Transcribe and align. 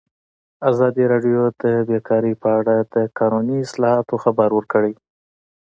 ازادي 0.69 1.03
راډیو 1.13 1.41
د 1.61 1.63
بیکاري 1.89 2.33
په 2.41 2.49
اړه 2.59 2.75
د 2.93 2.95
قانوني 3.17 3.57
اصلاحاتو 3.65 4.15
خبر 4.23 4.49
ورکړی. 4.53 4.93